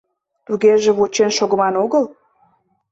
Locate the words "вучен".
0.97-1.31